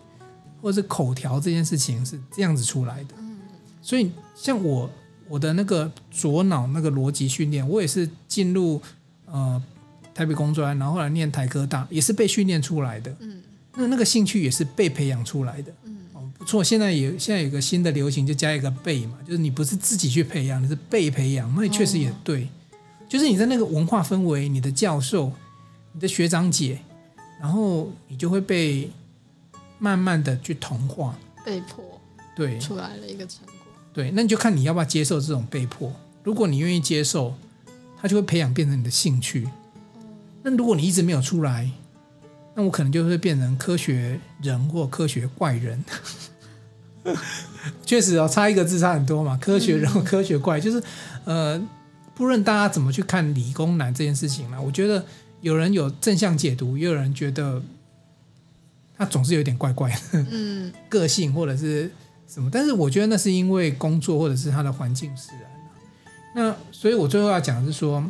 [0.62, 3.14] 或者是口条这件事情是这样子出来的。
[3.18, 3.38] 嗯
[3.80, 4.90] 所以像我
[5.28, 8.80] 我的那个左脑那个逻辑训练，我也是进入
[9.26, 9.62] 呃
[10.14, 13.14] 台北工专，然后后来念台科大，也是被训练出来的。
[13.20, 13.42] 嗯
[13.76, 15.72] 那那个兴趣也是被培养出来的。
[15.84, 22.48] 嗯哦，不错，现在有现在有个新的流行，就加一个被嘛，就是你不是自己去培养，你是被培养，那也确实也对。
[23.08, 25.30] 就是你在那个文化氛围，你的教授、
[25.92, 26.80] 你的学长姐，
[27.40, 28.90] 然后你就会被
[29.78, 31.16] 慢慢的去同化。
[31.44, 31.84] 被迫
[32.34, 33.54] 对出来了一个成果。
[33.92, 35.92] 对，那你就看你要不要接受这种被迫。
[36.22, 37.34] 如果你愿意接受，
[38.00, 39.48] 它就会培养变成你的兴趣。
[40.42, 41.70] 那如果你一直没有出来，
[42.54, 45.84] 那我可能就会变成科学人或科学怪人。
[47.84, 49.36] 确实哦，差一个字差很多嘛。
[49.40, 50.82] 科学人或科学怪，就是
[51.24, 51.60] 呃，
[52.14, 55.04] 不论大家怎么去看理工男这件事情呢，我觉得
[55.40, 57.62] 有人有正向解读，也有人觉得
[58.96, 61.90] 他总是有点怪怪的嗯 个性或者是
[62.28, 62.48] 什么。
[62.52, 65.72] 但是我觉得那是因为工作或者是他的环境使然啊。
[66.34, 68.04] 那所以我最后要讲的是说，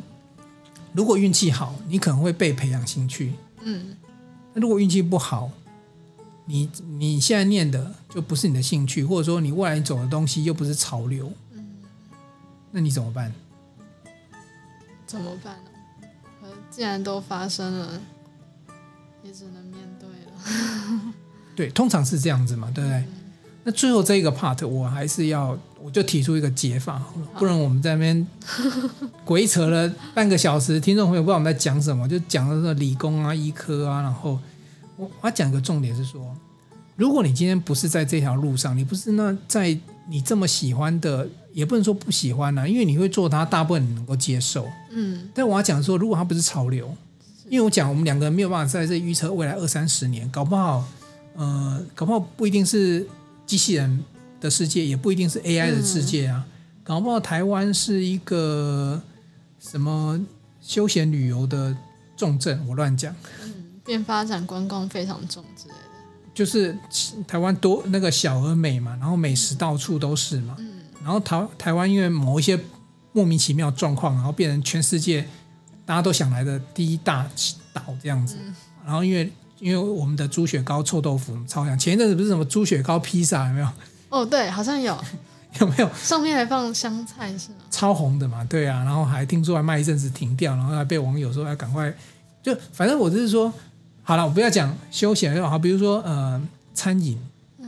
[0.93, 3.33] 如果运气好，你可能会被培养兴趣。
[3.63, 3.97] 嗯
[4.55, 5.51] 那如果运气不好，
[6.47, 11.77] 你你现在念的就不是你的兴趣，或者说你未来走的东西又不是潮流，嗯，
[12.73, 13.33] 那你怎么办？
[15.07, 15.71] 怎么办呢？
[16.41, 18.01] 可既然都发生了，
[19.23, 21.15] 也只能面对了。
[21.55, 23.05] 对，通常是这样子嘛，对不对？
[23.65, 27.03] 那最后这一个 part，我还是要，我就提出一个解法，
[27.39, 28.27] 不然我们在那边
[29.25, 34.39] 鬼扯了半个小时，听众朋友不知道我们在讲什么，就讲的是理工啊、医科啊，然后
[34.97, 36.35] 我我要讲一个重点是说，
[36.97, 39.77] 如果你今天不是在这条路上，你不是那在
[40.09, 44.67] 你这么喜欢的，也不能说不喜欢啊，因为你会做它，大部分你能够接受。
[44.93, 45.29] 嗯。
[45.35, 46.97] 但我要讲说，如果它不是潮流，
[47.51, 50.83] 因为我讲我们两个人没有办法在这预测未来二三十年，搞不好，
[51.37, 53.07] 呃，搞不好不一定是
[53.49, 54.05] 机器人
[54.41, 56.47] 的世界，也不一定是 AI 的世界啊，
[56.85, 59.03] 搞不好台湾是一个
[59.59, 60.21] 什么
[60.61, 61.75] 休闲旅游的
[62.15, 65.81] 重镇，我乱讲，嗯，变发展观光非常重之类的。
[66.35, 66.79] 就是
[67.27, 70.83] 台湾多那个小而美嘛，然后美食到处都是嘛，嗯。
[71.03, 72.61] 然后台台湾因为某一些
[73.13, 75.27] 莫名其妙状况，然后变成全世界
[75.87, 77.29] 大家都想来的第一大
[77.73, 78.37] 岛这样子。
[78.45, 78.55] 嗯。
[78.85, 83.69] 然后因为因为我们的猪血糕、臭豆腐超强，前一阵子不是什么猪血糕披萨有没有？
[84.09, 84.97] 哦，对，好像有，
[85.61, 85.91] 有没有？
[85.95, 87.57] 上面还放香菜是吗？
[87.71, 91.93] 超红的嘛，对啊，然后还听说还卖一阵子停掉，然后还被网友说要赶快，
[92.43, 93.53] 就反正我就是说，
[94.03, 96.41] 好了，我不要讲休闲就好，比如说呃
[96.73, 97.19] 餐饮，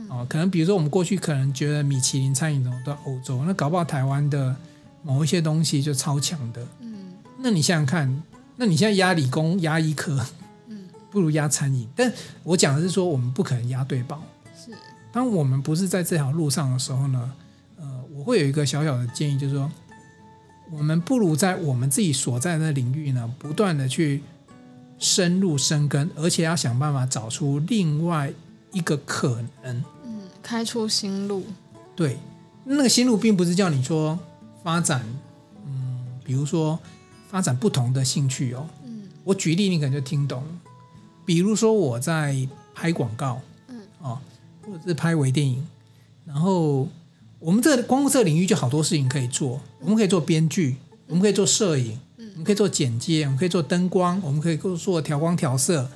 [0.09, 4.55] 哦，可能比如说我们过去可能觉得米其林餐饮都到欧洲，那搞不好台湾的
[5.03, 8.23] 某一些东西就超强的，嗯，那你想想看，
[8.55, 10.40] 那你现在压理工、压医科，嗯，
[11.11, 12.11] 不如压餐饮，但
[12.43, 14.23] 我讲的是说我们不可能压对宝。
[15.11, 17.31] 当我们不是在这条路上的时候呢，
[17.77, 19.69] 呃，我会有一个小小的建议，就是说，
[20.71, 24.23] 我们不如在我们自己所在的领域呢，不断的去
[24.97, 28.31] 深入深耕，而且要想办法找出另外
[28.71, 31.43] 一个可能，嗯，开出新路。
[31.93, 32.17] 对，
[32.63, 34.17] 那个新路并不是叫你说
[34.63, 35.03] 发展，
[35.65, 36.79] 嗯，比如说
[37.29, 40.41] 发展不同的兴趣哦，嗯，我举例你可能就听懂，
[41.25, 42.35] 比如说我在
[42.73, 44.19] 拍广告，嗯，哦。
[44.63, 45.65] 或者是拍微电影，
[46.23, 46.87] 然后
[47.39, 49.59] 我们这个光这个领域就好多事情可以做。
[49.79, 55.89] 我们可以做编剧，我们可以做摄影，嗯我们可以做剪接，我们可以做灯光，我们可以做调光调色，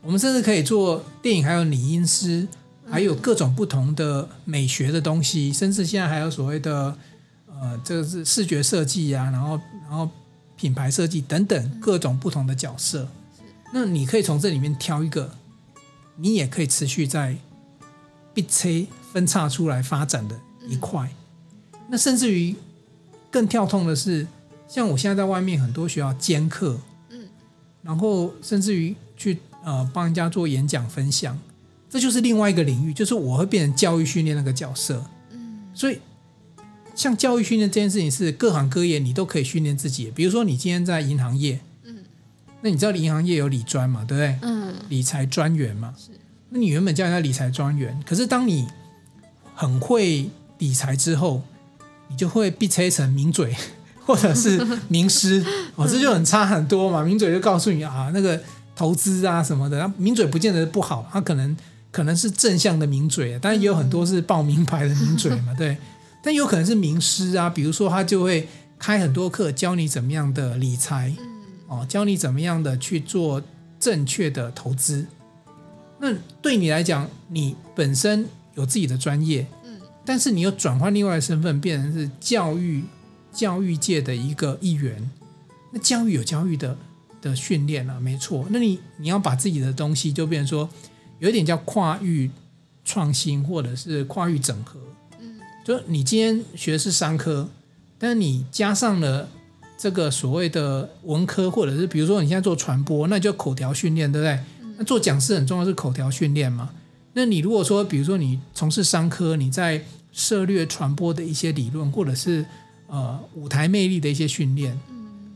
[0.00, 2.48] 我们甚至可以做电影，还有拟音师，
[2.90, 6.96] 还有各种不同的美学的东西，甚至现在还有所谓的
[7.48, 10.08] 呃，这个是视觉设计啊，然后然后
[10.56, 13.06] 品牌设计等等各种不同的角色。
[13.72, 15.36] 那你可以从这里面挑一个，
[16.16, 17.36] 你也可以持续在。
[18.36, 21.10] 被切分叉出来发展的一块，
[21.88, 22.54] 那甚至于
[23.30, 24.26] 更跳痛的是，
[24.68, 27.26] 像我现在在外面很多学校兼课，嗯，
[27.80, 31.38] 然后甚至于去呃帮人家做演讲分享，
[31.88, 35.98] 这就是另外一个领域，就是我会变成教育训练那个角色，嗯，所以
[36.94, 41.58] 像教育训练这件事情是各行各业你都可以训练自己，比如说你今天在银行业，
[42.66, 44.36] 那你知道银行业有理专嘛，对不对？
[44.42, 46.10] 嗯，理财专员嘛，是。
[46.50, 48.66] 那你原本叫人家理财专员，可是当你
[49.54, 51.44] 很会理财之后，
[52.08, 53.54] 你就会被切成名嘴
[54.04, 55.44] 或者是名师
[55.76, 57.04] 哦，这就很差很多嘛。
[57.04, 58.42] 名嘴就告诉你啊，那个
[58.74, 61.56] 投资啊什么的，名嘴不见得不好，他可能
[61.92, 65.76] 可能是正向的名嘴，但也有很多是报名牌的名嘴嘛， 对。
[66.20, 71.14] 但有可能是名师啊，比如说他就会开很多课，教你怎么样的理财，
[71.68, 73.42] 哦，教你怎么样的去做
[73.78, 75.06] 正确的投资。
[75.98, 82.84] 那对你来讲，你本身有自己的专业，嗯，但是你又转换另外的身份，变成是教育
[83.32, 85.10] 教育界的一个一员。
[85.72, 86.76] 那教育有教育的
[87.20, 88.46] 的训练啊，没错。
[88.50, 90.68] 那你你要把自己的东西，就变成说，
[91.18, 92.30] 有一点叫跨域
[92.84, 94.78] 创新，或者是跨域整合。
[95.18, 97.48] 嗯，就你今天学的是商科，
[97.98, 99.28] 但是你加上了
[99.78, 104.38] 这个所谓的文科，或者是比如说你现在做传播，那就口条训练，对不对？
[104.78, 106.70] 那做讲师很重要，是口条训练嘛？
[107.14, 112.44] 那你如果说，比如说你从事商科，你在涉略传播的一些理论，或者是
[112.88, 114.78] 呃舞台魅力的一些训练，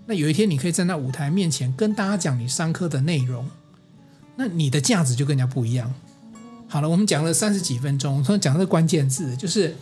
[0.07, 3.47] 那有一天你可以站在舞台面前跟大家讲你商科的内容，
[4.37, 5.93] 那你的价值就更加不一样。
[6.69, 9.75] 好了，我们讲了三十几分钟，说讲这个关键字，就是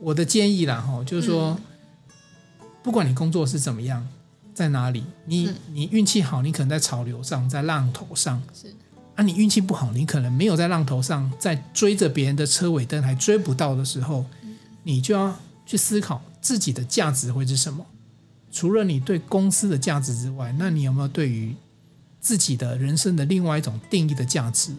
[0.00, 1.58] 我的建议啦，哈，就是说，
[2.82, 4.06] 不管你工作是怎么样。
[4.52, 5.04] 在哪里？
[5.24, 8.42] 你你运气好，你可能在潮流上，在浪头上。
[8.52, 8.74] 是
[9.14, 14.26] 啊，你运气不好，你可能没有在浪头上，在追着别人的车尾灯还追不到的时候，
[14.82, 17.86] 你就要去思考自己的价值会是什么。
[18.50, 21.54] 除了你对公司的价值之外，那你有没有对于
[22.20, 24.74] 自己的人生的另外一种定义的价值？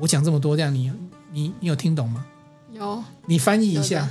[0.00, 0.90] 我讲这么多，这样你
[1.30, 2.26] 你你有听懂吗？
[2.72, 4.08] 有，你翻译一下。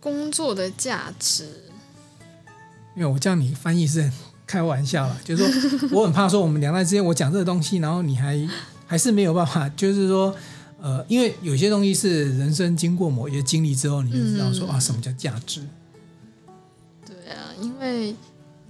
[0.00, 1.44] 工作的价值，
[2.94, 4.10] 因为我叫你翻译是
[4.46, 8.48] 开玩笑了， 就是说我很怕说我们两代之间我讲这个东西，然后你还
[8.86, 10.34] 还是没有办法，就是说
[10.80, 15.62] 呃，因为有些东西是人生经过某一些经历之后，你就知道说、嗯、啊什么叫价值。
[17.04, 18.14] 对啊，因为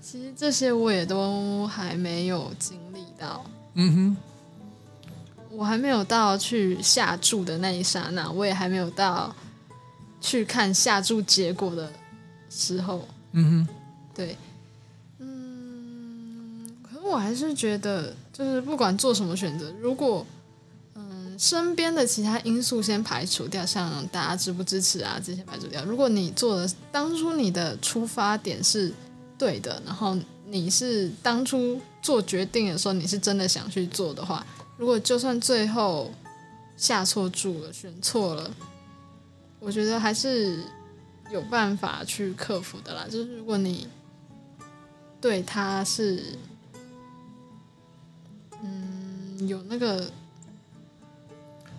[0.00, 3.44] 其实这些我也都还没有经历到。
[3.74, 4.16] 嗯哼，
[5.50, 9.34] 我还没有到去下注的那一刹那，我也还没有到。
[10.20, 11.92] 去看下注结果的
[12.50, 13.74] 时候，嗯哼，
[14.14, 14.36] 对，
[15.18, 20.26] 嗯，可是我还是觉得，就是不管做什么选择，如果
[20.94, 28.92] 嗯身边的其他因素先排除掉，像大家支不支持啊这些排除掉，如果你做的当初你的出发点是
[29.38, 30.16] 对的，然后
[30.46, 34.44] 你是当初做决定的时候你是真的想去做的话，
[34.76, 36.10] 如果就算最后
[36.76, 38.50] 下错注了，选错了。
[39.60, 40.62] 我觉得还是
[41.30, 43.06] 有办法去克服的啦。
[43.10, 43.88] 就是如果你
[45.20, 46.38] 对他是，
[48.62, 50.10] 嗯，有那个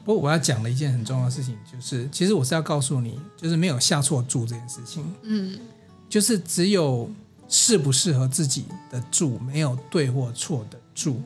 [0.04, 5.06] 不过我要讲的一件很重要的事情，就是其实我是要告诉你，就是没有下错注这件事情。
[5.22, 5.60] 嗯，
[6.10, 7.10] 就是只有
[7.48, 11.22] 适不适合自己的注，没有对或错的注。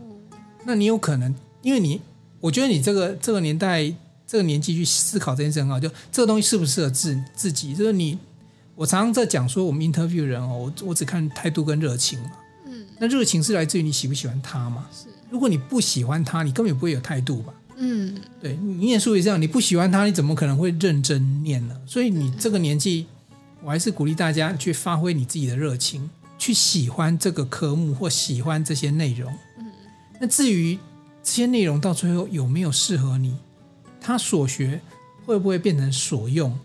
[0.66, 2.01] 那你有可能，因为你，
[2.39, 3.93] 我觉得你这个这个年代、
[4.34, 5.80] 这个年纪去思考这件事很好。
[5.80, 8.18] 就这个东西适不适合自自己，就是你，
[8.74, 12.32] 我常常在讲说，我们 interview 人哦，我我只看态度跟热情嘛。
[12.66, 14.88] 嗯，那热情是来自于你喜不喜欢他嘛？
[14.92, 15.06] 是。
[15.30, 17.54] 如果你不喜欢他，你根本不会有态度吧？
[17.78, 21.80] 嗯，对，你念书也这样，你不喜欢他，你怎么可能会认真念呢？
[21.86, 23.06] 所以你这个年纪，
[23.64, 26.10] 我还是鼓励大家去发挥你自己的热情，
[26.40, 29.32] 去喜欢这个科目或喜欢这些内容。
[29.60, 29.66] 嗯，
[30.20, 30.80] 那至于
[31.22, 33.38] 这些内容到最后有没有适合你，
[34.04, 34.82] 他所学
[35.26, 36.56] 会不会变成所用？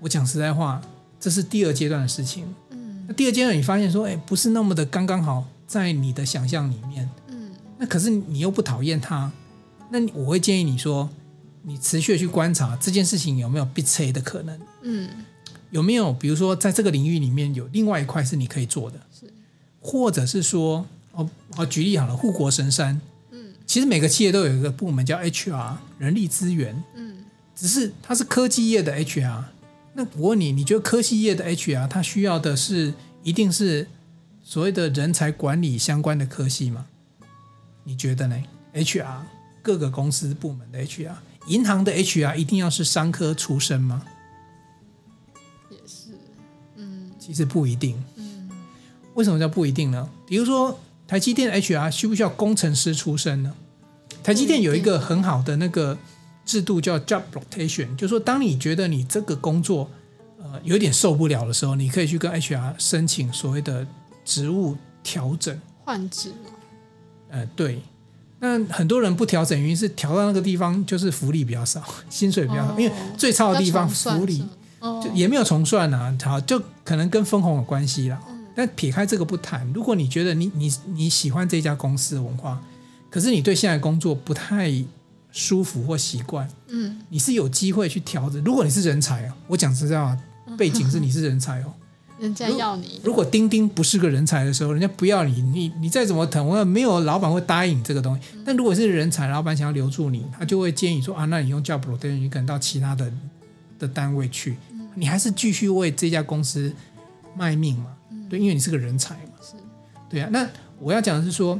[0.00, 0.80] 我讲实在话，
[1.18, 2.44] 这是第二阶段的事情。
[2.70, 7.08] 嗯，那第二阶段你发现说，哎，不是那么的刚刚好在你的想象里面。
[7.28, 9.32] 嗯，那可是你又不讨厌他。
[9.90, 11.08] 那我会建议你说，
[11.62, 15.08] 你持续的去观察这件事情有没有必测的可能，嗯，
[15.70, 19.32] 有没有比如说在这个领域里面有另外一块是你可以做的，是，
[19.80, 23.00] 或者是说，哦，哦举例好了，护国神山，嗯，
[23.66, 29.44] 其实每个企业都有一个部门叫 HR 人力资源，嗯，只是它是科技业的 HR。
[29.94, 33.88] 那我问你，你觉得科技业的 HR 它需要的是一定是
[34.42, 36.86] 所谓的人才管理相关的科系吗？
[37.84, 38.42] 你觉得呢
[38.74, 39.22] ？HR？
[39.62, 41.10] 各个公司部门的 HR，
[41.48, 44.04] 银行的 HR 一定要是商科出身吗？
[45.68, 46.10] 也是，
[46.76, 48.00] 嗯，其实不一定。
[48.14, 48.48] 嗯，
[49.14, 50.08] 为什么叫不一定呢？
[50.24, 53.52] 比如说台积电 HR 需不需要工程师出身呢？
[54.22, 55.96] 台积电有一个很好的那个
[56.44, 59.88] 制度叫 job rotation，就是说当你觉得你这个工作
[60.38, 63.86] 呃有点受不了的时候，你可以去跟 HR 申请所谓的
[64.24, 65.56] 职务调整。
[65.84, 66.50] 换职吗？
[67.30, 67.80] 呃，对。
[68.38, 74.44] 那很多人不调整，原因是调到那个地方就是福利比较少， 薪水比较少，哦、因为最差的地方福利
[75.02, 78.20] 就也没有重算啊，好，就可能跟分红有关系啦。
[78.28, 82.58] 嗯、但撇开这个不谈，如果你觉得你你你喜欢这家公司的文化，
[83.10, 84.72] 可是你对现在工作不太
[85.30, 88.42] 舒服或习惯，嗯，你是有机会去调整。
[88.42, 90.18] 如果你是人才啊，我讲实在话，
[90.56, 91.74] 背景是你是人才哦。
[92.18, 98.22] 人家要你，如果丁丁不是个人才的时候，人家不要你，你你再怎么疼，我没有老板会答应这个东西。
[98.42, 103.12] 但如果是人才，老板想要留住你，他就会建议说啊，那你用 job rotation，你可能到其他的
[103.78, 104.56] 的单位去，
[104.94, 106.72] 你还是继续为这家公司
[107.36, 107.88] 卖命嘛？
[108.28, 109.32] 对，因为你是个人才嘛。
[109.42, 109.54] 是，
[110.08, 110.28] 对啊。
[110.30, 110.48] 那
[110.78, 111.58] 我要讲的是说，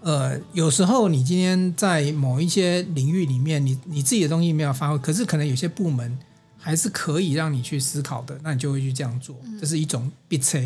[0.00, 6.18] 呃，有时候你今天在某一些领域里面，你你自己的东西没有发挥，可是可能有些部门。
[6.60, 10.58] 还是可以让你去思考的，那你就会去这样做，这是一种必测。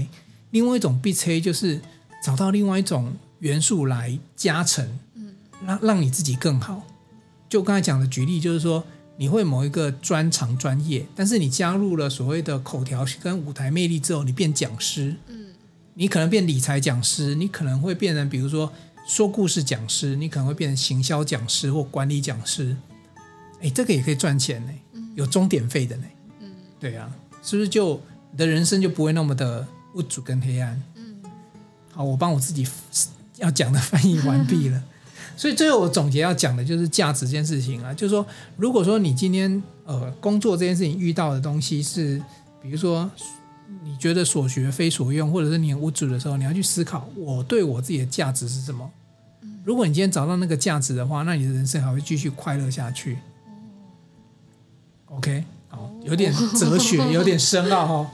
[0.50, 1.78] 另外一种必 C 就是
[2.24, 4.98] 找到另外一种元素来加成，
[5.66, 6.82] 让让你自己更好。
[7.46, 8.82] 就刚才讲的举例，就是说
[9.22, 15.14] 你会某一个专长专业，但是你加入了所谓的口条跟舞台魅力之后，你变讲师，
[15.94, 18.72] 你可能变理财讲师，你可能会变成比如说
[19.06, 22.76] 说故事讲师，你可能会变成行销讲师或管理讲师，
[23.60, 24.72] 哎，这个也可以赚钱呢。
[25.14, 26.04] 有钟点费的呢，
[26.40, 26.50] 嗯，
[26.80, 27.08] 对啊，
[27.44, 28.02] 是不是就
[28.32, 29.64] 你的人生就不会那么的
[29.94, 30.82] 无助跟黑暗？
[30.96, 31.22] 嗯，
[31.92, 32.66] 好，我帮我自己
[33.36, 34.82] 要讲的翻译完毕了，
[35.36, 38.24] 所以最后我总结要讲的就是价值这件事情啊，就是说，
[38.56, 42.22] 如果说你今天呃工作这件事情遇到的东西是，
[42.62, 43.10] 比如说
[43.84, 48.90] 你觉得所学非所用，或者是你很无助的时候，你要去思考我对我自己的价值是什么。
[49.64, 53.18] 如果你今天找到那个价值的话，那你的人生还会继续快乐下去。
[55.06, 58.10] OK，好，有点哲学，有点深奥哈。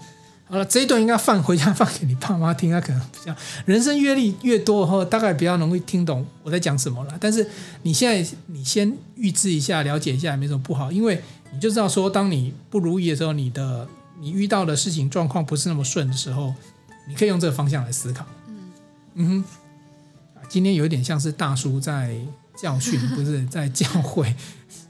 [0.50, 3.36] 好了，这一段应该放回家放给你爸妈听，他可能比较
[3.66, 7.14] 人生阅历越多后，大概比较容易听懂我在讲什么了。
[7.20, 7.46] 但是
[7.82, 11.22] 你现在你先预知一下，了解一下也没什么不好，因为
[11.52, 13.86] 你就知道说，当你不如意的时候，你的
[14.20, 16.54] 你遇到的事情状况不是那么顺的时候，
[17.06, 18.24] 你可以用这个方向来思考。
[18.48, 18.54] 嗯
[19.16, 19.44] 嗯哼，
[20.48, 22.16] 今天有点像是大叔在
[22.56, 24.32] 教训，不是在教诲。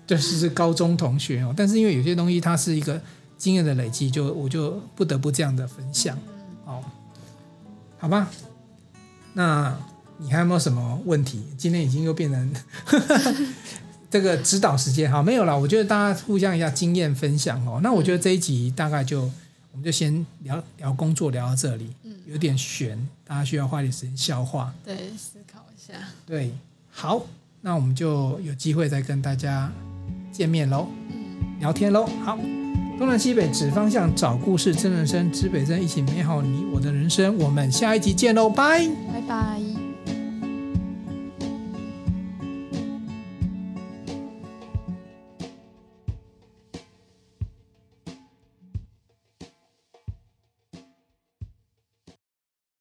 [0.06, 2.98] 就是是高中同学哦，但是因为有些东西它是一个
[3.38, 6.18] 经验的累积，就我就不得不这样的分享
[6.66, 6.84] 哦，
[7.96, 8.28] 好吧？
[9.34, 9.78] 那
[10.18, 11.44] 你还有没有什么问题？
[11.56, 12.54] 今天已经又变成
[14.10, 15.58] 这个指导时间，好，没有了。
[15.58, 17.80] 我觉得大家互相一下经验分享哦。
[17.82, 19.22] 那我觉得这一集大概就
[19.70, 21.94] 我们就先聊聊工作，聊到这里，
[22.26, 25.94] 有点悬，大家需要花点时间消化，对，思考一下，
[26.26, 26.52] 对，
[26.90, 27.24] 好，
[27.60, 29.72] 那我们就有机会再跟大家。
[30.30, 30.86] 见面喽，
[31.58, 32.38] 聊天喽，好，
[32.98, 39.87] 东南西北指方向，找故事，真人生，指北针，一起美好你我的人生，我们下一集见喽，拜，拜拜。